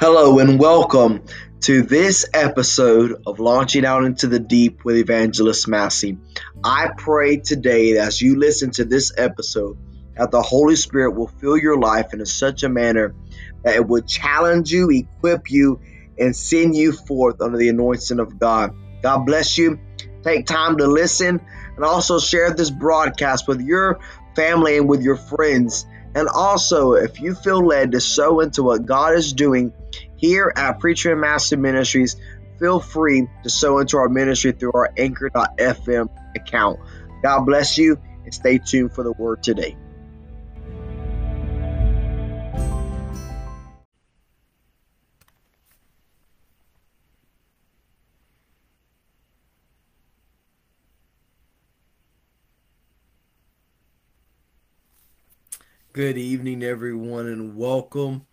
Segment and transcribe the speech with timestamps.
[0.00, 1.22] Hello and welcome
[1.60, 6.16] to this episode of Launching Out into the Deep with Evangelist Massey.
[6.64, 9.76] I pray today that as you listen to this episode,
[10.16, 13.14] that the Holy Spirit will fill your life in such a manner
[13.62, 15.82] that it will challenge you, equip you,
[16.18, 18.74] and send you forth under the anointing of God.
[19.02, 19.78] God bless you.
[20.22, 21.42] Take time to listen
[21.76, 24.00] and also share this broadcast with your
[24.34, 25.84] family and with your friends.
[26.14, 29.74] And also, if you feel led to sow into what God is doing
[30.20, 32.16] here at Preacherman Massey Ministries,
[32.58, 36.78] feel free to sow into our ministry through our anchor.fm account.
[37.22, 39.76] God bless you and stay tuned for the word today.
[55.92, 58.26] Good evening, everyone, and welcome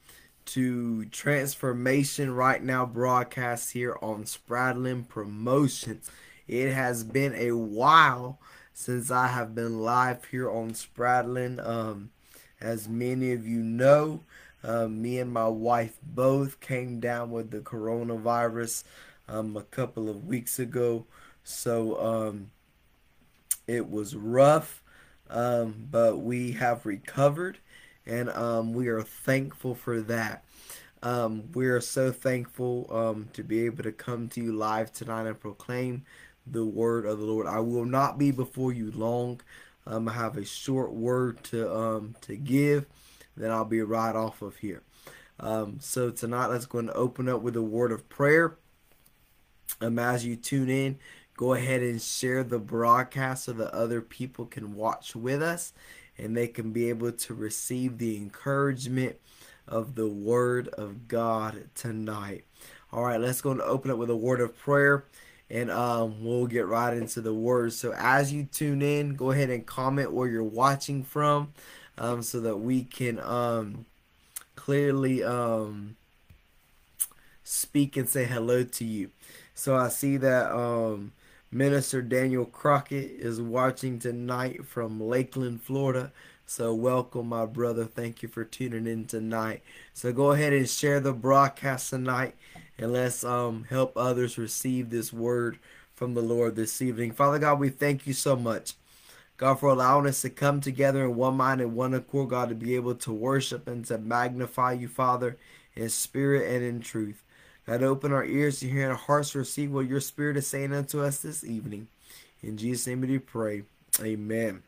[0.48, 6.10] to Transformation Right Now broadcast here on Spradlin Promotions.
[6.48, 8.40] It has been a while
[8.74, 11.66] since I have been live here on Spradlin.
[11.66, 12.12] Um,
[12.62, 14.22] as many of you know,
[14.64, 18.86] uh, me and my wife both came down with the coronavirus
[19.28, 21.06] um, a couple of weeks ago.
[21.44, 22.52] So um,
[23.68, 24.82] it was rough
[25.30, 27.58] um, but we have recovered,
[28.08, 30.44] and um, we are thankful for that.
[31.04, 35.28] Um, we are so thankful um, to be able to come to you live tonight
[35.28, 36.06] and proclaim
[36.46, 37.46] the word of the Lord.
[37.46, 39.42] I will not be before you long.
[39.86, 42.88] Um, I have a short word to um, to give,
[43.36, 44.82] then I'll be right off of here.
[45.80, 48.58] so tonight, let's go and open up with a word of prayer.
[49.80, 50.98] Um, as you tune in,
[51.36, 55.74] go ahead and share the broadcast so that other people can watch with us
[56.18, 59.18] and they can be able to receive the encouragement
[59.68, 62.46] of the word of God tonight.
[62.92, 65.06] All right, let's go and open up with a word of prayer
[65.50, 67.74] and um, we'll get right into the word.
[67.74, 71.54] So as you tune in, go ahead and comment where you're watching from
[71.98, 73.86] um, so that we can um,
[74.56, 75.96] clearly um,
[77.44, 79.12] speak and say hello to you.
[79.54, 81.14] So I see that um,
[81.52, 86.12] Minister Daniel Crockett is watching tonight from Lakeland, Florida.
[86.46, 87.86] So, welcome, my brother.
[87.86, 89.62] Thank you for tuning in tonight.
[89.94, 92.36] So, go ahead and share the broadcast tonight
[92.78, 95.58] and let's um, help others receive this word
[95.96, 97.14] from the Lord this evening.
[97.14, 98.74] Father God, we thank you so much.
[99.38, 102.56] God, for allowing us to come together in one mind and one accord, God, to
[102.56, 105.38] be able to worship and to magnify you, Father,
[105.76, 107.24] in spirit and in truth.
[107.68, 110.48] God, open our ears to hear and our hearts to receive what your Spirit is
[110.48, 111.90] saying unto us this evening.
[112.42, 113.64] In Jesus' name we pray.
[114.02, 114.64] Amen.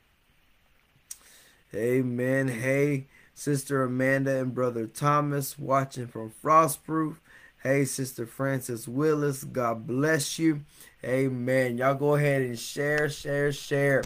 [1.73, 2.49] Amen.
[2.49, 7.15] Hey, Sister Amanda and Brother Thomas watching from Frostproof.
[7.63, 9.45] Hey, Sister Frances Willis.
[9.45, 10.65] God bless you.
[11.01, 11.77] Amen.
[11.77, 14.03] Y'all go ahead and share, share, share.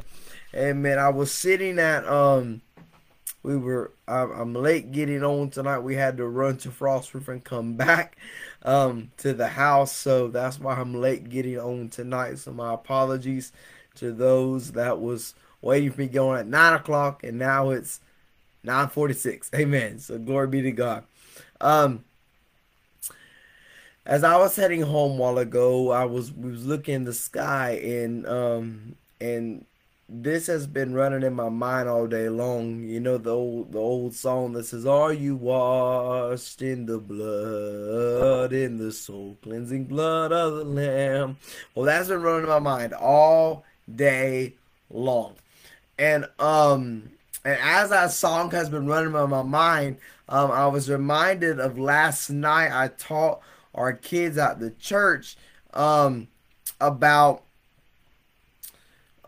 [0.53, 0.99] Amen.
[0.99, 2.61] I was sitting at um
[3.43, 5.79] we were I'm late getting on tonight.
[5.79, 8.17] We had to run to Frostproof and come back
[8.63, 12.39] um, to the house, so that's why I'm late getting on tonight.
[12.39, 13.51] So my apologies
[13.95, 17.99] to those that was waiting for me going at nine o'clock, and now it's
[18.63, 19.51] nine forty six.
[19.55, 19.99] Amen.
[19.99, 21.03] So glory be to God.
[21.59, 22.05] Um,
[24.05, 27.71] as I was heading home a while ago, I was was looking in the sky
[27.71, 29.65] and um and
[30.15, 32.83] this has been running in my mind all day long.
[32.83, 38.53] You know the old the old song that says, "Are you washed in the blood,
[38.53, 41.37] in the soul cleansing blood of the Lamb?"
[41.73, 44.53] Well, that's been running in my mind all day
[44.91, 45.35] long,
[45.97, 47.09] and um,
[47.43, 49.97] and as that song has been running in my mind,
[50.29, 52.71] um, I was reminded of last night.
[52.71, 53.39] I taught
[53.73, 55.35] our kids at the church
[55.73, 56.27] um
[56.79, 57.42] about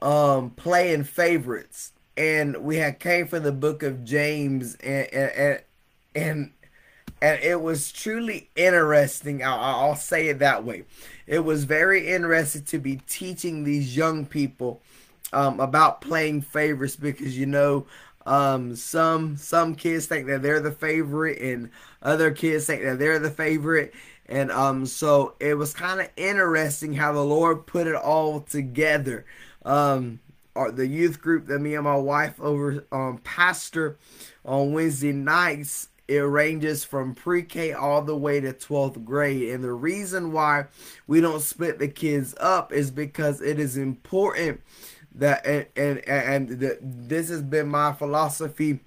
[0.01, 5.61] um, playing favorites, and we had came from the book of James, and and
[6.15, 6.51] and,
[7.21, 9.43] and it was truly interesting.
[9.43, 10.83] I'll, I'll say it that way.
[11.27, 14.81] It was very interesting to be teaching these young people
[15.33, 17.85] um, about playing favorites because you know
[18.25, 21.69] um, some some kids think that they're the favorite, and
[22.01, 23.93] other kids think that they're the favorite.
[24.27, 29.25] And um, so it was kind of interesting how the Lord put it all together
[29.65, 30.19] um,
[30.55, 33.97] our, the youth group that me and my wife over um, pastor
[34.45, 35.89] on Wednesday nights.
[36.07, 39.49] It ranges from pre-K all the way to 12th grade.
[39.49, 40.65] And the reason why
[41.07, 44.61] we don't split the kids up is because it is important
[45.15, 48.81] that and and, and the, this has been my philosophy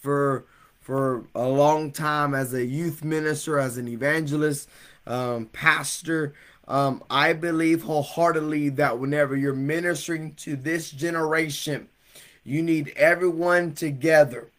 [0.00, 0.44] for
[0.80, 4.68] for a long time as a youth minister, as an evangelist,
[5.06, 6.32] um, pastor.
[6.68, 11.88] Um, I believe wholeheartedly that whenever you're ministering to this generation,
[12.44, 14.50] you need everyone together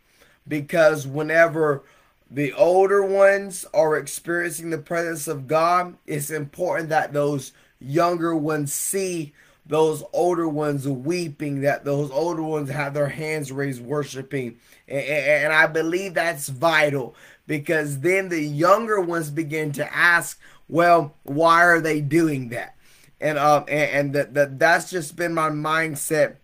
[0.47, 1.83] because whenever
[2.29, 8.73] the older ones are experiencing the presence of God, it's important that those younger ones
[8.73, 9.33] see
[9.67, 14.57] those older ones weeping, that those older ones have their hands raised worshiping.
[14.87, 17.15] And, and, I believe that's vital
[17.47, 20.39] because then the younger ones begin to ask,
[20.69, 22.75] well, why are they doing that?
[23.19, 26.35] And um and, and that, that that's just been my mindset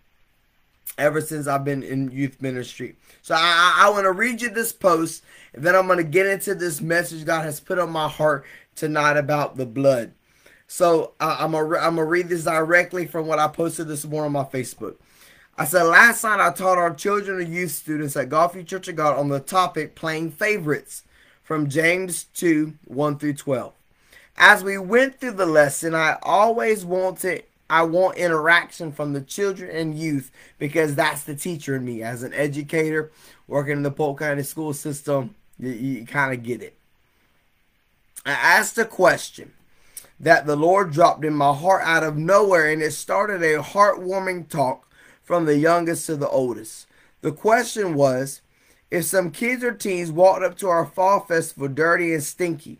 [0.98, 2.96] ever since I've been in youth ministry.
[3.22, 6.26] So I, I want to read you this post, and then I'm going to get
[6.26, 8.44] into this message God has put on my heart
[8.74, 10.12] tonight about the blood.
[10.66, 14.26] So uh, I'm gonna I'm gonna read this directly from what I posted this morning
[14.26, 14.96] on my Facebook.
[15.56, 18.96] I said last night I taught our children and youth students at Golfview Church of
[18.96, 21.04] God on the topic playing favorites
[21.42, 23.72] from James 2 1 through 12.
[24.36, 29.74] As we went through the lesson, I always wanted I want interaction from the children
[29.74, 32.02] and youth because that's the teacher in me.
[32.02, 33.10] As an educator
[33.48, 36.76] working in the Polk County school system, you, you kind of get it.
[38.26, 39.52] I asked a question
[40.20, 44.48] that the Lord dropped in my heart out of nowhere, and it started a heartwarming
[44.48, 44.88] talk
[45.22, 46.86] from the youngest to the oldest.
[47.22, 48.42] The question was
[48.90, 52.78] if some kids or teens walked up to our fall festival dirty and stinky,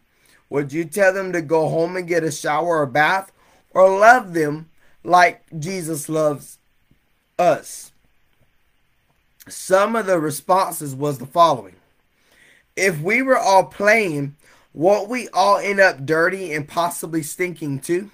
[0.55, 3.33] would you tell them to go home and get a shower or bath,
[3.73, 4.71] or love them
[5.03, 6.61] like Jesus loves
[7.37, 7.91] us?
[9.49, 11.75] Some of the responses was the following.
[12.77, 14.37] If we were all playing
[14.73, 18.13] won't we all end up dirty and possibly stinking too?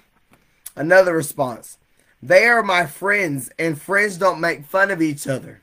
[0.75, 1.77] Another response.
[2.23, 5.61] They are my friends, and friends don't make fun of each other.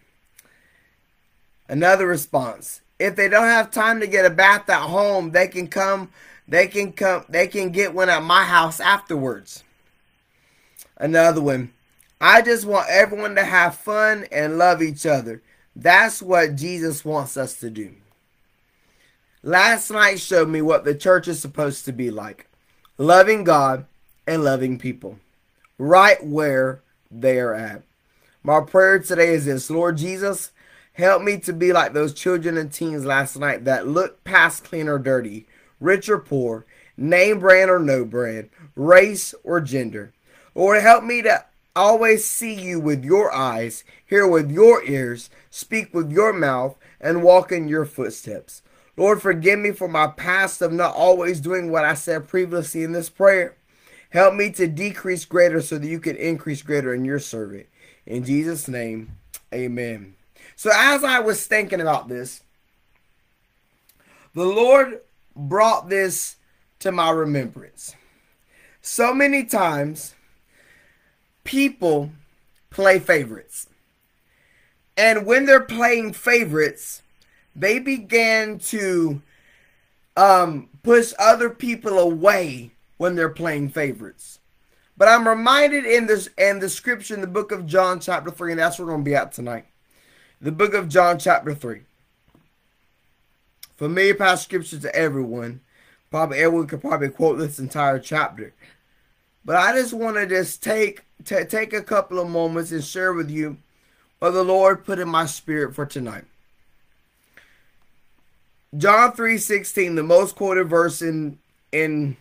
[1.69, 2.83] Another response.
[3.01, 6.11] If they don't have time to get a bath at home, they can come
[6.49, 9.63] they can come they can get one at my house afterwards.
[10.97, 11.73] Another one.
[12.21, 15.43] I just want everyone to have fun and love each other.
[15.77, 17.95] That's what Jesus wants us to do.
[19.45, 22.49] Last night showed me what the church is supposed to be like
[22.97, 23.87] loving God
[24.27, 25.21] and loving people,
[25.79, 27.83] right where they are at.
[28.43, 30.51] My prayer today is this Lord Jesus,
[30.95, 34.89] help me to be like those children and teens last night that look past clean
[34.89, 35.47] or dirty,
[35.81, 36.67] rich or poor,
[36.97, 40.13] name brand or no brand, race or gender.
[40.55, 41.45] Lord, help me to
[41.77, 47.23] always see you with your eyes, hear with your ears, speak with your mouth, and
[47.23, 48.63] walk in your footsteps.
[48.97, 52.93] Lord, forgive me for my past of not always doing what I said previously in
[52.93, 53.55] this prayer.
[54.11, 57.67] Help me to decrease greater so that you can increase greater in your servant.
[58.07, 59.17] In Jesus' name,
[59.55, 60.15] amen.
[60.57, 62.43] So, as I was thinking about this,
[64.35, 65.01] the Lord
[65.39, 66.37] brought this
[66.81, 67.95] to my remembrance.
[68.83, 70.15] So many times,
[71.45, 72.11] people
[72.71, 73.69] play favorites.
[74.97, 77.03] And when they're playing favorites,
[77.55, 79.23] they began to
[80.17, 84.41] um, push other people away when they're playing favorites.
[84.97, 88.53] But I'm reminded in this in the scripture in the book of John, chapter 3,
[88.53, 89.67] and that's where we're going to be at tonight.
[90.41, 91.83] The book of John, chapter 3.
[93.79, 95.61] Familiar passage scripture to everyone.
[96.11, 98.53] Probably everyone could probably quote this entire chapter.
[99.45, 103.13] But I just want to just take t- take a couple of moments and share
[103.13, 103.59] with you
[104.19, 106.25] what the Lord put in my spirit for tonight.
[108.77, 111.39] John 3:16, the most quoted verse in
[111.71, 112.17] in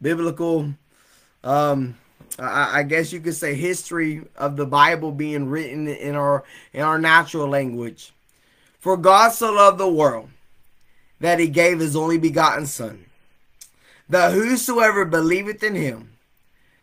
[0.00, 0.74] biblical
[1.42, 1.98] um
[2.38, 7.00] I, guess you could say history of the Bible being written in our in our
[7.00, 8.12] natural language.
[8.78, 10.28] For God so loved the world
[11.20, 13.06] that he gave his only begotten son,
[14.08, 16.12] that whosoever believeth in him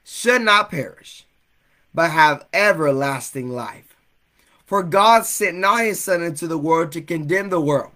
[0.04, 1.26] should not perish,
[1.94, 3.96] but have everlasting life.
[4.66, 7.92] For God sent not his son into the world to condemn the world,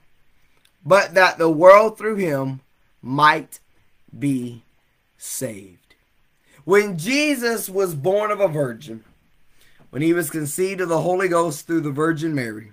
[0.86, 2.62] but that the world through him
[3.02, 3.60] might
[4.18, 4.64] be
[5.18, 5.96] saved.
[6.66, 9.04] When Jesus was born of a virgin,
[9.90, 12.72] when he was conceived of the Holy Ghost through the Virgin Mary,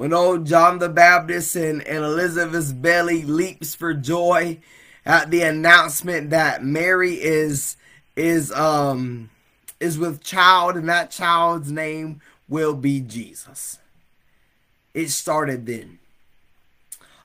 [0.00, 4.58] when old John the Baptist and, and Elizabeth's belly leaps for joy
[5.04, 7.76] at the announcement that Mary is
[8.16, 9.28] is um
[9.78, 13.78] is with child and that child's name will be Jesus.
[14.94, 15.98] It started then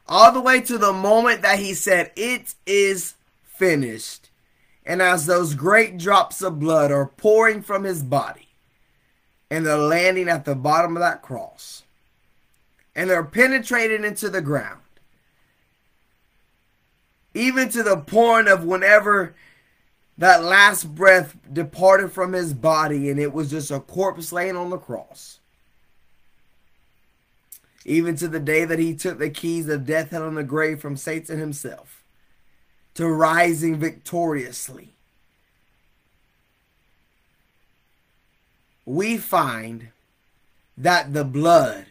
[0.05, 3.13] all the way to the moment that he said, It is
[3.45, 4.29] finished.
[4.85, 8.49] And as those great drops of blood are pouring from his body
[9.49, 11.84] and they're landing at the bottom of that cross,
[12.95, 14.81] and they're penetrated into the ground.
[17.33, 19.35] Even to the point of whenever
[20.17, 24.69] that last breath departed from his body and it was just a corpse laying on
[24.69, 25.39] the cross.
[27.83, 30.95] Even to the day that he took the keys of death, and the grave from
[30.95, 32.03] Satan himself
[32.95, 34.93] to rising victoriously.
[38.85, 39.89] We find
[40.77, 41.85] that the blood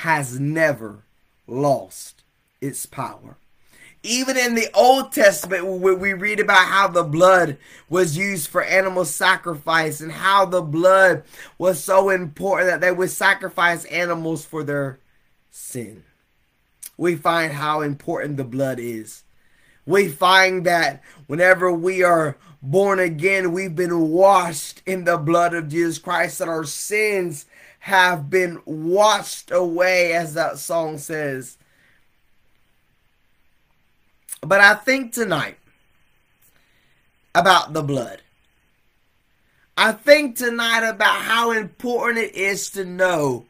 [0.00, 0.98] has never
[1.46, 2.22] lost
[2.60, 3.38] its power.
[4.02, 7.56] Even in the Old Testament, we read about how the blood
[7.88, 11.24] was used for animal sacrifice and how the blood
[11.56, 14.98] was so important that they would sacrifice animals for their
[15.50, 16.04] sin.
[16.98, 19.24] We find how important the blood is.
[19.86, 25.68] We find that whenever we are born again, we've been washed in the blood of
[25.68, 27.46] Jesus Christ, that our sins
[27.80, 31.56] have been washed away, as that song says.
[34.40, 35.58] But I think tonight
[37.34, 38.22] about the blood.
[39.76, 43.46] I think tonight about how important it is to know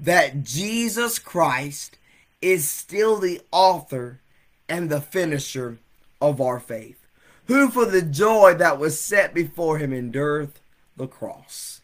[0.00, 1.98] that Jesus Christ
[2.40, 4.20] is still the author
[4.68, 5.78] and the finisher
[6.20, 7.06] of our faith,
[7.46, 10.52] who for the joy that was set before him endured
[10.96, 11.80] the cross.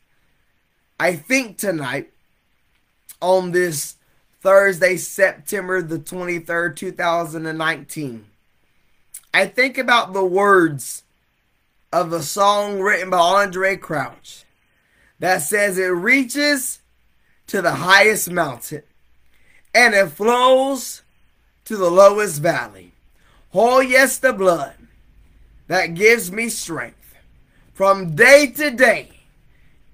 [0.98, 2.12] I think tonight
[3.20, 3.96] on this
[4.40, 8.26] Thursday, September the 23rd, 2019,
[9.32, 11.02] I think about the words
[11.92, 14.44] of a song written by Andraé Crouch
[15.18, 16.80] that says it reaches
[17.46, 18.82] to the highest mountain
[19.74, 21.02] and it flows
[21.64, 22.92] to the lowest valley.
[23.52, 24.74] Oh, yes, the blood
[25.66, 27.14] that gives me strength
[27.72, 29.10] from day to day.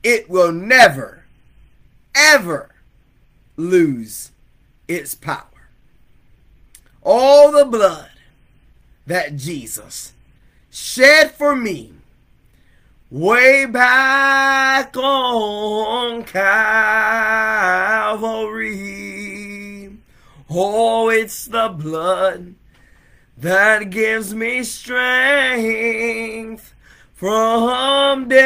[0.03, 1.25] It will never,
[2.15, 2.71] ever
[3.57, 4.31] lose
[4.89, 5.45] its power.
[7.03, 8.11] All the blood
[9.07, 10.13] that Jesus
[10.71, 11.93] shed for me
[13.11, 16.41] way back on Calvary.
[20.53, 22.57] Oh, it's the blood
[23.37, 25.15] that gives me strength
[27.15, 28.43] from day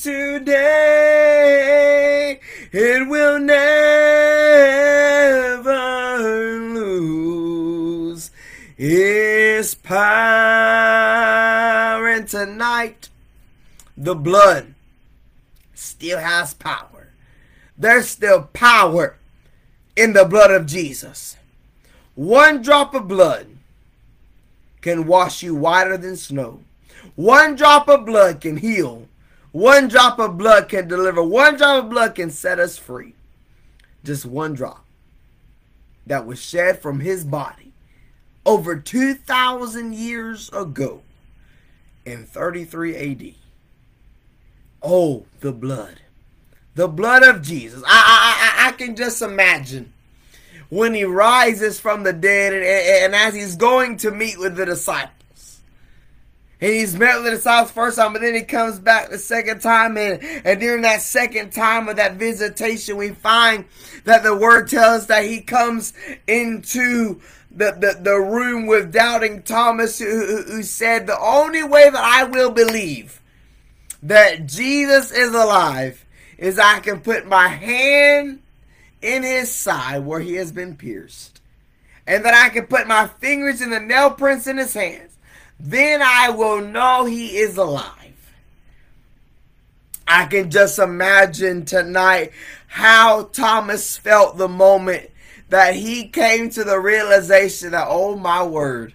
[0.00, 1.60] to day.
[2.72, 3.58] It will never
[6.72, 8.30] lose
[8.78, 9.98] its power.
[12.08, 13.10] And tonight,
[13.94, 14.74] the blood
[15.74, 17.12] still has power.
[17.76, 19.18] There's still power
[19.96, 21.36] in the blood of Jesus.
[22.14, 23.46] One drop of blood
[24.80, 26.60] can wash you whiter than snow.
[27.16, 29.08] One drop of blood can heal.
[29.52, 31.22] One drop of blood can deliver.
[31.22, 33.14] One drop of blood can set us free.
[34.04, 34.84] Just one drop
[36.06, 37.72] that was shed from his body
[38.46, 41.02] over 2,000 years ago
[42.04, 43.34] in 33 AD.
[44.82, 46.00] Oh, the blood.
[46.74, 47.82] The blood of Jesus.
[47.86, 48.29] I, I,
[48.80, 49.92] can just imagine
[50.70, 54.56] when he rises from the dead and, and, and as he's going to meet with
[54.56, 55.60] the disciples.
[56.62, 59.60] And he's met with the disciples first time, but then he comes back the second
[59.60, 59.96] time.
[59.96, 63.64] And, and during that second time of that visitation, we find
[64.04, 65.92] that the word tells us that he comes
[66.26, 67.20] into
[67.50, 72.24] the, the, the room with doubting Thomas, who, who said, The only way that I
[72.24, 73.20] will believe
[74.02, 76.06] that Jesus is alive
[76.38, 78.40] is I can put my hand
[79.02, 81.40] in his side where he has been pierced,
[82.06, 85.16] and that I can put my fingers in the nail prints in his hands,
[85.58, 87.96] then I will know he is alive.
[90.08, 92.32] I can just imagine tonight
[92.66, 95.10] how Thomas felt the moment
[95.50, 98.94] that he came to the realization that, oh my word,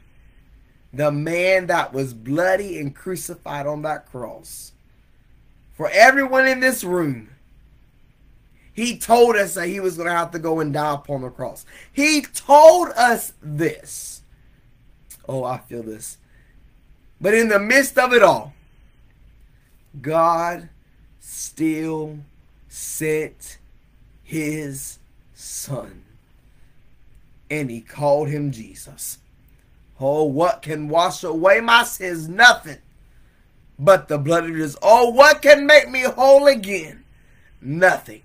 [0.94, 4.72] the man that was bloody and crucified on that cross.
[5.74, 7.30] For everyone in this room,
[8.76, 11.30] he told us that he was going to have to go and die upon the
[11.30, 11.66] cross.
[11.94, 14.22] He told us this.
[15.30, 16.18] Oh, I feel this.
[17.22, 18.54] But in the midst of it all,
[20.02, 20.68] God
[21.22, 22.20] still
[22.68, 23.60] sent
[24.22, 25.00] his
[25.34, 26.04] son.
[27.50, 29.20] And he called him Jesus.
[30.02, 32.28] Oh, what can wash away my sins?
[32.28, 32.80] Nothing
[33.80, 34.76] but the blood of Jesus.
[34.82, 37.06] Oh, what can make me whole again?
[37.62, 38.24] Nothing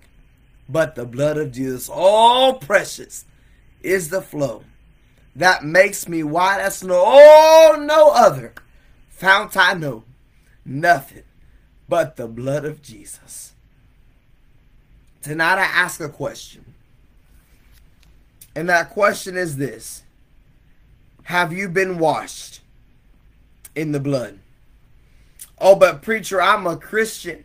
[0.71, 1.89] but the blood of Jesus.
[1.89, 3.25] All precious
[3.83, 4.65] is the flow
[5.35, 7.03] that makes me white as snow.
[7.05, 8.55] Oh, no other
[9.09, 10.05] fount I know.
[10.65, 11.25] Nothing
[11.89, 13.53] but the blood of Jesus.
[15.23, 16.75] tonight I ask a question.
[18.55, 20.03] And that question is this
[21.25, 22.61] Have you been washed
[23.75, 24.39] in the blood?
[25.59, 27.45] Oh, but preacher, I'm a Christian.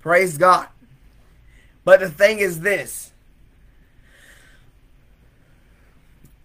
[0.00, 0.68] Praise God.
[1.88, 3.12] But the thing is this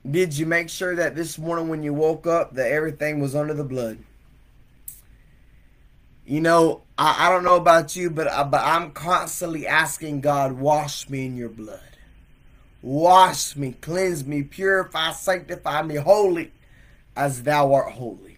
[0.09, 3.53] Did you make sure that this morning when you woke up that everything was under
[3.53, 3.97] the blood?
[6.25, 10.53] You know, I, I don't know about you, but, I, but I'm constantly asking God,
[10.53, 11.97] wash me in your blood.
[12.81, 16.53] Wash me, cleanse me, purify, sanctify me, holy
[17.17, 18.37] as thou art holy.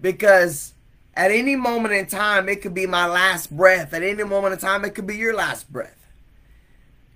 [0.00, 0.72] Because
[1.18, 3.92] at any moment in time, it could be my last breath.
[3.92, 6.06] At any moment in time, it could be your last breath.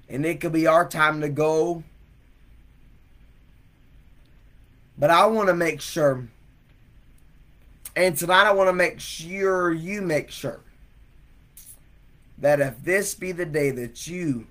[0.09, 1.85] And it could be our time to go.
[4.99, 6.29] But I want to make sure
[7.95, 10.61] and tonight I want to make sure you make sure
[12.39, 14.47] that if this be the day that you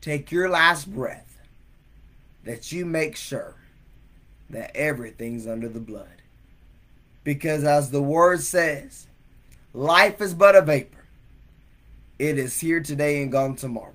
[0.00, 1.40] take your last breath,
[2.44, 3.56] that you make sure
[4.50, 6.19] that everything's under the blood.
[7.24, 9.06] Because as the word says,
[9.72, 11.04] life is but a vapor.
[12.18, 13.94] It is here today and gone tomorrow.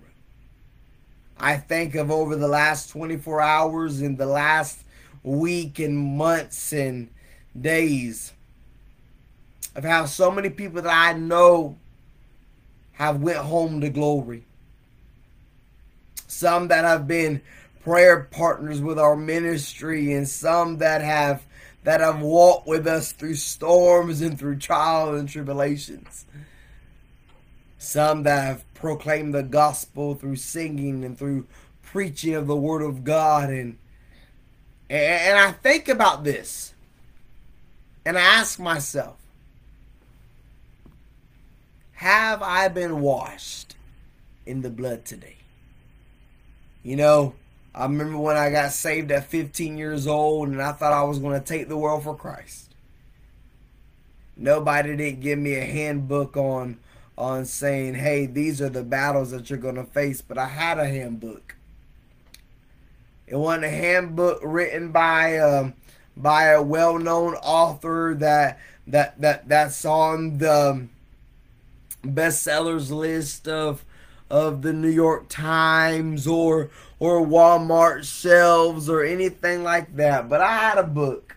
[1.38, 4.84] I think of over the last 24 hours and the last
[5.24, 7.10] week and months and
[7.60, 8.32] days
[9.76, 11.78] of how so many people that I know
[12.94, 14.44] have went home to glory.
[16.28, 17.42] Some that have been
[17.84, 21.44] prayer partners with our ministry and some that have
[21.86, 26.26] that have walked with us through storms and through trials and tribulations.
[27.78, 31.46] Some that have proclaimed the gospel through singing and through
[31.84, 33.78] preaching of the word of God and
[34.90, 36.74] and I think about this
[38.04, 39.18] and I ask myself
[41.94, 43.76] have I been washed
[44.46, 45.38] in the blood today?
[46.84, 47.36] You know,
[47.76, 51.20] I remember when I got saved at 15 years old and I thought I was
[51.20, 52.74] going to take the world for Christ.
[54.38, 56.80] Nobody didn't give me a handbook on
[57.18, 60.78] on saying, "Hey, these are the battles that you're going to face," but I had
[60.78, 61.56] a handbook.
[63.28, 65.74] It wasn't a handbook written by um,
[66.18, 70.88] by a well-known author that that that that's on the
[72.04, 73.85] bestsellers list of
[74.30, 80.30] of the New York Times or or Walmart shelves or anything like that.
[80.30, 81.36] But I had a book.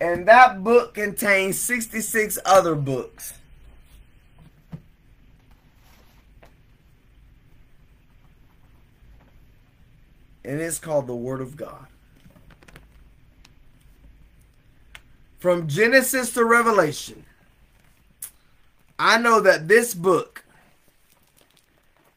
[0.00, 3.34] And that book contains 66 other books.
[10.44, 11.86] And it's called the Word of God.
[15.38, 17.24] From Genesis to Revelation
[19.04, 20.44] I know that this book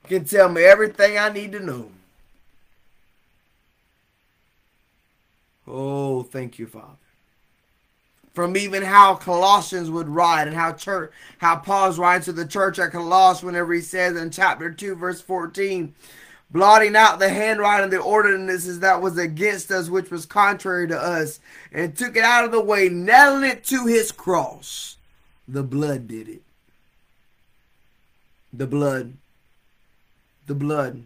[0.04, 1.89] can tell me everything I need to know.
[5.67, 7.00] Oh, thank you, Father.
[8.36, 12.78] From even how Colossians would write and how church how Paul's writing to the church
[12.78, 15.95] at Colossus whenever he says in chapter 2, verse 14,
[16.52, 21.00] blotting out the handwriting, of the ordinances that was against us, which was contrary to
[21.00, 21.39] us,
[21.71, 24.98] and took it out of the way, nailing it to his cross.
[25.48, 26.44] The blood did it.
[28.58, 29.18] The blood.
[30.48, 31.04] The blood.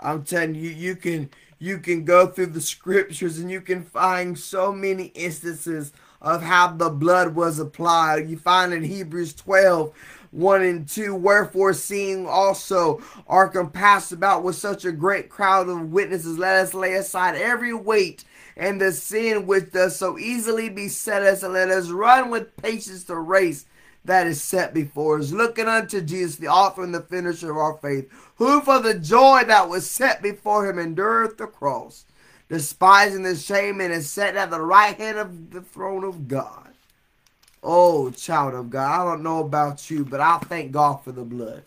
[0.00, 1.30] I'm telling you, you can
[1.60, 6.72] you can go through the scriptures and you can find so many instances of how
[6.72, 8.28] the blood was applied.
[8.28, 9.92] You find in Hebrews 12,
[10.32, 15.92] 1 and 2, wherefore seeing also are compassed about with such a great crowd of
[15.92, 18.24] witnesses, let us lay aside every weight
[18.56, 23.04] and the sin which does so easily beset us, and let us run with patience
[23.04, 23.66] the race
[24.06, 27.76] that is set before us, looking unto Jesus, the author and the finisher of our
[27.78, 32.04] faith, who for the joy that was set before him endured the cross,
[32.48, 36.72] despising the shame, and is set at the right hand of the throne of God.
[37.62, 41.24] Oh, child of God, I don't know about you, but I thank God for the
[41.24, 41.62] blood.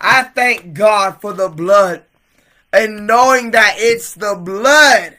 [0.00, 2.04] I thank God for the blood
[2.72, 5.16] and knowing that it's the blood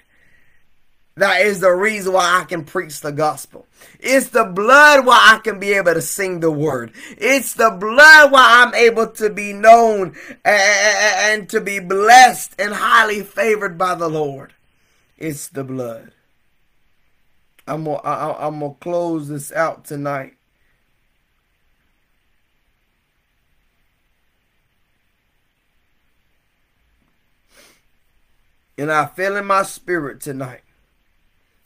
[1.16, 3.68] that is the reason why I can preach the gospel.
[4.00, 6.94] It's the blood why I can be able to sing the word.
[7.18, 13.22] It's the blood why I'm able to be known and to be blessed and highly
[13.22, 14.54] favored by the Lord.
[15.18, 16.14] It's the blood.
[17.68, 20.36] I'm gonna, I'm gonna close this out tonight.
[28.78, 30.62] And I feel in my spirit tonight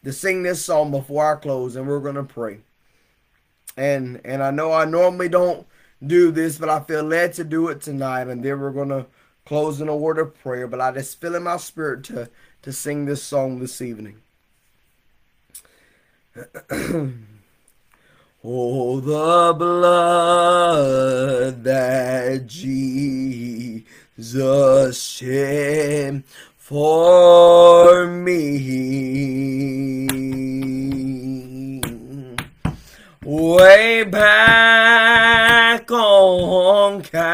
[0.04, 2.60] to sing this song before I close, and we're going to pray.
[3.76, 5.66] And and I know I normally don't
[6.06, 8.28] do this, but I feel led to do it tonight.
[8.28, 9.06] And then we're gonna
[9.46, 10.68] close in a word of prayer.
[10.68, 12.30] But I just feel in my spirit to
[12.62, 14.18] to sing this song this evening.
[18.44, 23.84] oh, the blood that Jesus
[25.04, 26.24] shed
[26.64, 28.64] for me.
[33.26, 37.32] Way back on Calvary.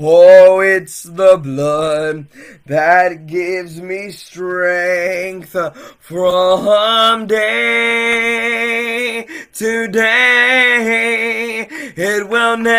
[0.00, 2.26] Oh, it's the blood
[2.64, 5.54] that gives me strength
[6.00, 11.68] from day to day.
[11.96, 12.78] It will never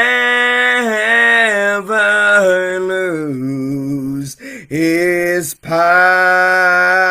[2.79, 7.05] lose its power.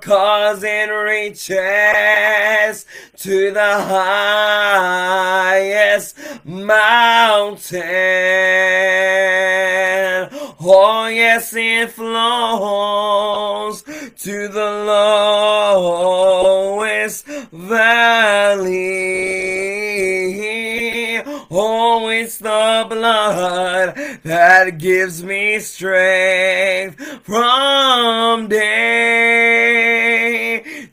[0.00, 2.86] Cause it reaches
[3.16, 3.76] to the
[4.70, 7.80] highest mountain.
[10.62, 14.70] Oh, yes, it flows to the
[16.64, 19.59] lowest valley.
[22.40, 29.28] It's the blood that gives me strength from day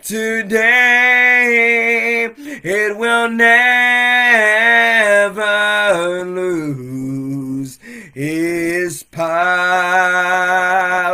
[0.04, 2.26] to day.
[2.36, 3.56] It will never
[6.26, 7.80] lose
[8.14, 9.28] its power.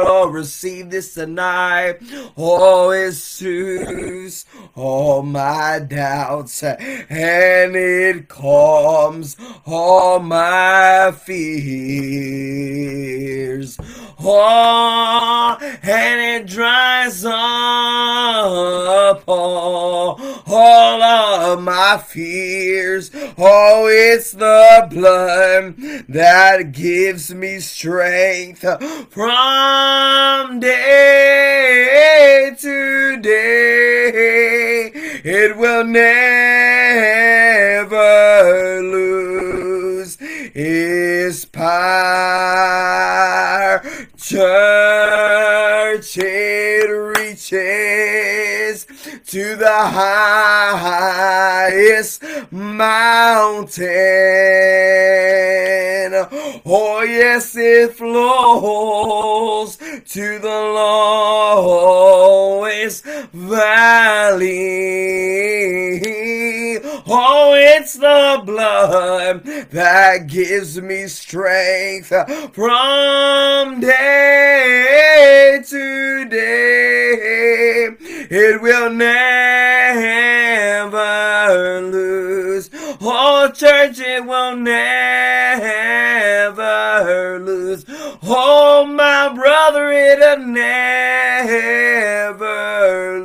[0.07, 1.99] Oh, receive this tonight.
[2.35, 12.17] Oh, it soothes all my doubts and it calms all my fears.
[14.25, 17.33] Oh, and it dries up
[19.27, 23.11] all, all of my fears.
[23.37, 25.75] Oh, it's the blood
[26.07, 28.61] that gives me strength
[29.09, 34.91] from day to day.
[35.25, 36.01] It will never
[38.81, 39.82] lose
[40.53, 41.63] its power.
[44.17, 48.85] Church, it reaches
[49.25, 49.71] to the
[50.77, 53.83] highest mountain.
[56.65, 61.02] Oh, yes, it flows to the lowest
[68.43, 72.09] blood that gives me strength
[72.53, 77.89] from day to day.
[78.29, 79.41] It will never
[81.81, 82.69] lose.
[83.01, 84.73] Oh, church, it will never
[87.39, 87.85] lose.
[88.23, 91.83] Oh, my brother, it'll never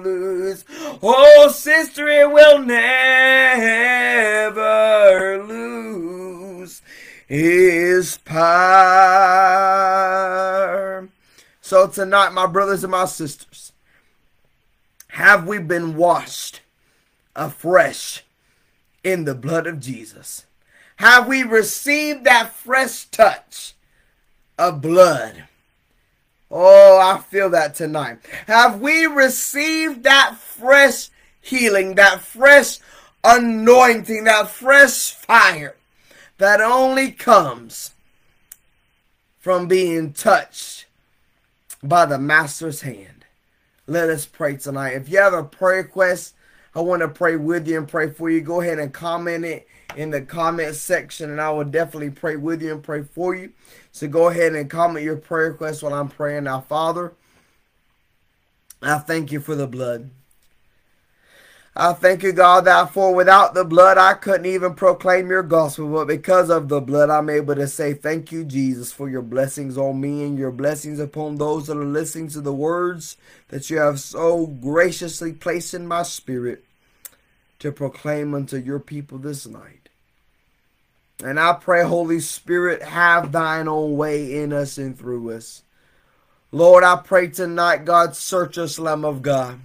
[0.03, 0.65] lose.
[1.01, 2.95] Oh, sister, it will never
[5.45, 6.83] lose
[7.27, 8.49] his power.
[11.61, 13.73] So tonight, my brothers and my sisters,
[15.09, 16.63] have we been washed
[17.37, 18.25] afresh
[19.05, 20.47] in the blood of Jesus?
[20.97, 23.75] Have we received that fresh touch
[24.59, 25.45] of blood?
[26.51, 28.19] Oh, I feel that tonight.
[28.47, 32.79] Have we received that fresh healing, that fresh
[33.23, 35.77] anointing, that fresh fire
[36.39, 37.93] that only comes
[39.39, 40.87] from being touched
[41.83, 43.27] by the Master's hand?
[43.87, 44.93] Let us pray tonight.
[44.93, 46.35] If you have a prayer request,
[46.75, 48.41] I want to pray with you and pray for you.
[48.41, 52.63] Go ahead and comment it in the comment section, and I will definitely pray with
[52.63, 53.53] you and pray for you.
[53.93, 56.45] So go ahead and comment your prayer request while I'm praying.
[56.45, 57.13] Now, Father,
[58.83, 60.11] I thank you for the blood.
[61.81, 65.89] I thank you, God, that for without the blood, I couldn't even proclaim your gospel.
[65.89, 69.79] But because of the blood, I'm able to say, Thank you, Jesus, for your blessings
[69.79, 73.17] on me and your blessings upon those that are listening to the words
[73.49, 76.65] that you have so graciously placed in my spirit
[77.59, 79.89] to proclaim unto your people this night.
[81.23, 85.63] And I pray, Holy Spirit, have thine own way in us and through us.
[86.53, 89.61] Lord, I pray tonight, God, search us, Lamb of God.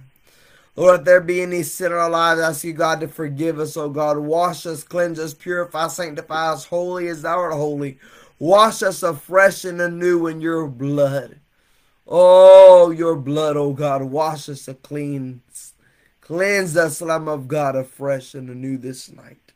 [0.76, 3.60] Lord, if there be any sin in our lives, I ask you, God, to forgive
[3.60, 4.18] us, oh God.
[4.18, 7.98] Wash us, cleanse us, purify, sanctify us, holy as thou art holy.
[8.40, 11.38] Wash us afresh and anew in your blood.
[12.08, 15.40] Oh, your blood, oh God, wash us clean.
[16.24, 19.52] Cleanse us, Lamb of God, afresh and anew this night.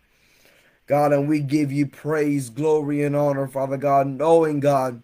[0.86, 5.02] God, and we give you praise, glory, and honor, Father God, knowing, God,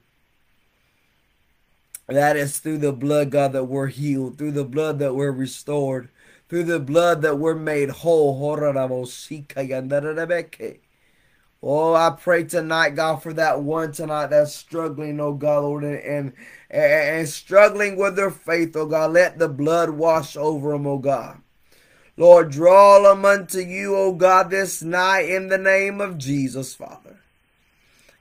[2.07, 6.11] that is through the blood, God, that we're healed, through the blood that we're restored,
[6.51, 8.37] through the blood that we're made whole.
[11.63, 15.99] Oh, I pray tonight, God, for that one tonight that's struggling, oh God, Lord, and,
[15.99, 16.35] and,
[16.71, 19.13] and struggling with their faith, oh God.
[19.13, 21.41] Let the blood wash over them, oh God.
[22.17, 27.19] Lord, draw them unto you, O God, this night in the name of Jesus, Father.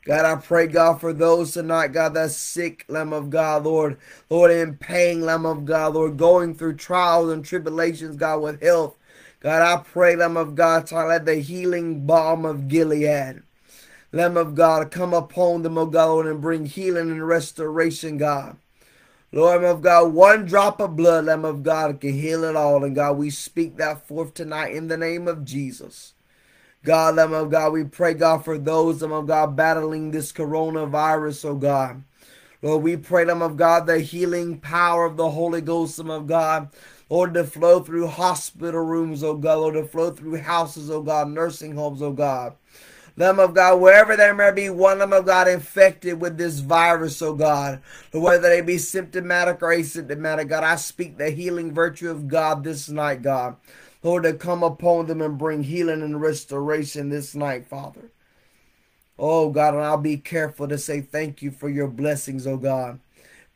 [0.06, 3.98] God, I pray, God, for those tonight, God, that's sick, Lamb of God, Lord.
[4.30, 8.98] Lord, in pain, Lamb of God, Lord, going through trials and tribulations, God, with health.
[9.40, 13.44] God, I pray, Lamb of God, to let the healing balm of Gilead,
[14.12, 18.58] Lamb of God, come upon them, O God, and bring healing and restoration, God.
[19.36, 22.84] Lord, of God, one drop of blood, Lamb of God, can heal it all.
[22.84, 26.14] And God, we speak that forth tonight in the name of Jesus.
[26.84, 31.46] God, Lamb of God, we pray, God, for those, Lamb of God, battling this coronavirus,
[31.46, 32.04] oh God.
[32.62, 36.28] Lord, we pray, Lamb of God, the healing power of the Holy Ghost, Lamb of
[36.28, 36.70] God.
[37.10, 41.30] Lord, to flow through hospital rooms, oh God, Lord, to flow through houses, oh God,
[41.30, 42.54] nursing homes, oh God.
[43.16, 47.22] Lamb of God, wherever there may be one Lamb of God infected with this virus,
[47.22, 52.28] oh God, whether they be symptomatic or asymptomatic, God, I speak the healing virtue of
[52.28, 53.56] God this night, God.
[54.02, 58.12] Lord, to come upon them and bring healing and restoration this night, Father.
[59.18, 63.00] Oh God, and I'll be careful to say thank you for your blessings, oh God.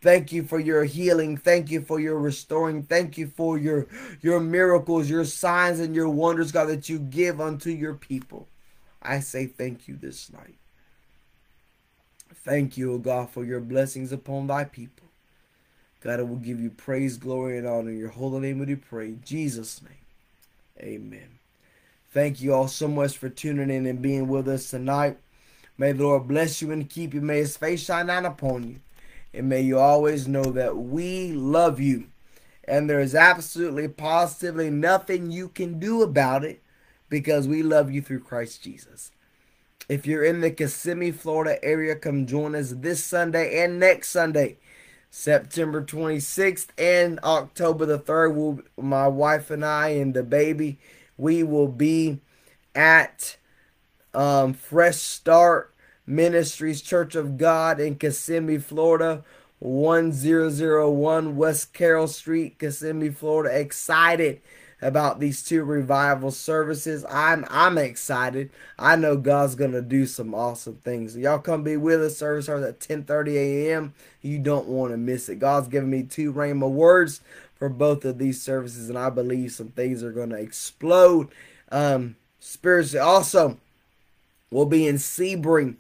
[0.02, 1.36] Thank you for your healing.
[1.36, 2.84] Thank you for your restoring.
[2.84, 3.88] Thank you for your
[4.22, 8.48] your miracles, your signs and your wonders, God, that you give unto your people.
[9.02, 10.56] I say thank you this night.
[12.34, 15.08] Thank you, O God, for your blessings upon thy people.
[16.02, 17.90] God, I will give you praise, glory, and honor.
[17.90, 19.08] In your holy name we pray.
[19.08, 19.94] In Jesus' name.
[20.80, 21.40] Amen.
[22.12, 25.18] Thank you all so much for tuning in and being with us tonight.
[25.78, 27.22] May the Lord bless you and keep you.
[27.22, 28.80] May his face shine out upon you.
[29.34, 32.08] And may you always know that we love you.
[32.64, 36.62] And there is absolutely, positively nothing you can do about it
[37.10, 39.12] because we love you through Christ Jesus.
[39.90, 44.58] If you're in the Kissimmee, Florida area, come join us this Sunday and next Sunday,
[45.10, 48.36] September 26th and October the 3rd.
[48.36, 50.78] We'll, my wife and I and the baby,
[51.18, 52.20] we will be
[52.76, 53.38] at
[54.14, 55.74] um, Fresh Start
[56.06, 59.24] Ministries Church of God in Kissimmee, Florida.
[59.60, 63.60] 1001 West Carroll Street, Kissimmee, Florida.
[63.60, 64.42] Excited
[64.82, 67.06] about these two revival services.
[67.10, 68.52] I'm I'm excited.
[68.78, 71.18] I know God's gonna do some awesome things.
[71.18, 72.18] Y'all come be with us.
[72.18, 73.94] Service starts at 10:30 a.m.
[74.22, 75.40] You don't want to miss it.
[75.40, 77.22] God's given me two rhema words
[77.56, 81.30] for both of these services, and I believe some things are gonna explode
[81.72, 83.00] um, spiritually.
[83.00, 83.58] Also,
[84.52, 85.76] we'll be in Sebring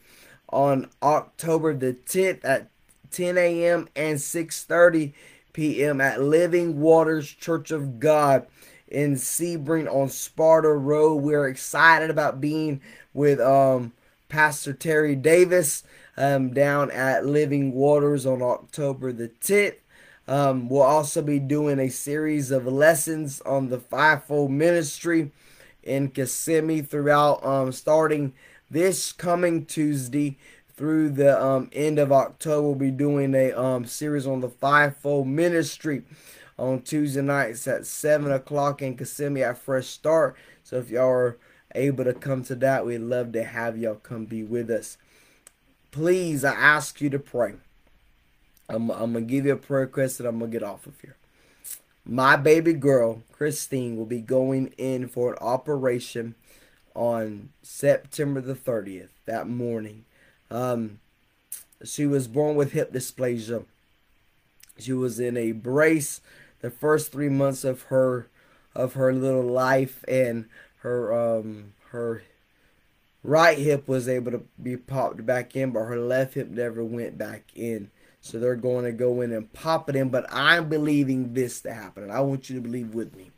[0.50, 2.68] on October the 10th at
[3.12, 3.90] 10 a.m.
[3.96, 5.14] and 6:30
[5.54, 6.02] p.m.
[6.02, 8.48] at Living Waters Church of God
[8.88, 11.15] in Sebring on Sparta Road.
[11.17, 12.82] We're excited about being
[13.13, 13.93] with um,
[14.30, 15.84] Pastor Terry Davis
[16.17, 19.76] um, down at Living Waters on October the 10th.
[20.28, 25.32] Um, we'll also be doing a series of lessons on the fivefold ministry
[25.84, 28.34] in Kissimmee throughout, um, starting
[28.69, 30.38] this coming Tuesday
[30.76, 32.67] through the um, end of October.
[32.67, 36.04] We'll be doing a um, series on the fivefold ministry
[36.58, 40.36] on Tuesday nights at 7 o'clock in Kissimmee at Fresh Start.
[40.63, 41.38] So if y'all are
[41.76, 44.98] able to come to that, we'd love to have y'all come be with us.
[45.91, 47.56] Please, I ask you to pray.
[48.70, 50.88] I'm, I'm going to give you a prayer request and I'm going to get off
[50.88, 51.15] of here.
[52.06, 56.36] My baby girl, Christine, will be going in for an operation
[56.96, 60.06] on September the 30th, that morning.
[60.50, 61.00] Um,
[61.84, 63.65] she was born with hip dysplasia.
[64.80, 66.22] She was in a brace
[66.62, 68.28] the first three months of her
[68.76, 72.24] of her little life and her um her
[73.24, 77.17] right hip was able to be popped back in but her left hip never went
[77.17, 77.89] back in.
[78.22, 81.74] So they're going to go in and pop it in but i'm believing this to
[81.74, 83.32] happen and i want you to believe with me.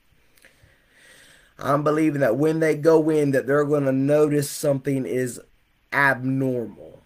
[1.58, 5.41] I'm believing that when they go in that they're going to notice something is
[5.91, 6.98] abnormal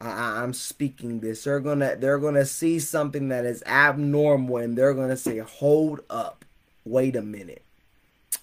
[0.00, 1.44] I, am speaking this.
[1.44, 6.44] They're gonna they're gonna see something that is abnormal and they're gonna say, "Hold up,
[6.84, 7.62] wait a minute."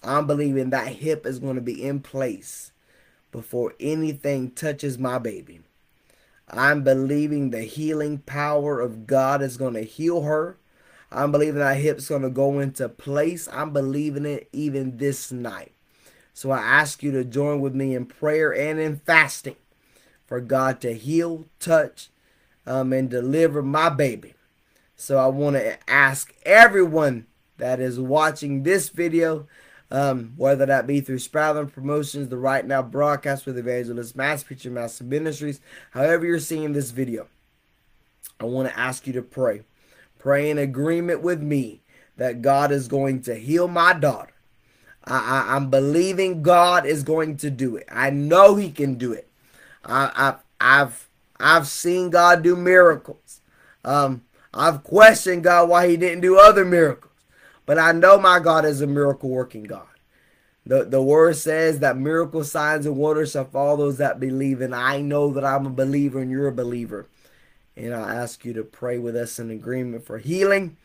[0.02, 2.72] I'm believing that hip is gonna be in place
[3.30, 5.60] before anything touches my baby.
[6.48, 10.58] I'm believing the healing power of God is to heal her.
[11.10, 13.48] I'm believing that hip's to go into place.
[13.52, 15.72] I'm believing it even this night.
[16.34, 19.56] So I ask you to join with me in prayer and in fasting
[20.32, 22.08] for God to heal, touch,
[22.66, 24.32] um, and deliver my baby.
[24.96, 27.26] So I want to ask everyone
[27.58, 29.46] that is watching this video,
[29.90, 34.72] um, whether that be through Spratling Promotions, the Right Now broadcast with Evangelist Mass Preacherman
[34.72, 37.26] Massey Ministries, however you're seeing this video,
[38.40, 39.64] I want to ask you to pray.
[40.18, 41.82] Pray in agreement with me
[42.16, 44.32] that God is going to heal my daughter.
[45.04, 47.86] I, I, am believing God is going to do it.
[47.92, 49.28] I know He can do it.
[49.84, 53.40] I, I, I've I've seen God do miracles.
[53.84, 54.22] Um,
[54.54, 57.12] I've questioned God why He didn't do other miracles,
[57.66, 59.86] but I know my God is a miracle working God.
[60.64, 64.74] The, the word says that miracle signs and wonders shall follow those that believe, and
[64.74, 67.06] I know that I'm a believer and you're a believer.
[67.76, 70.76] And I ask you to pray with us in agreement for healing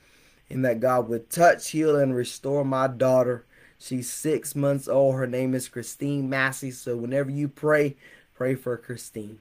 [0.49, 3.45] and that God would touch, heal, and restore my daughter.
[3.77, 5.15] She's six months old.
[5.15, 6.71] Her name is Christine Massey.
[6.71, 7.97] So whenever you pray,
[8.38, 9.39] pray for Christine.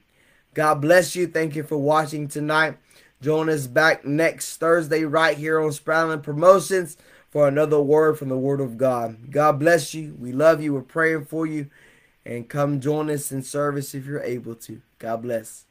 [0.55, 1.27] God bless you.
[1.27, 2.77] Thank you for watching tonight.
[3.21, 6.97] Join us back next Thursday right here on Spratling Promotions
[7.29, 9.29] for another word from the Word of God.
[9.29, 10.15] God bless you.
[10.19, 10.73] We love you.
[10.73, 11.69] We're praying for you.
[12.25, 14.81] And come join us in service if you're able to.
[14.97, 15.66] God bless.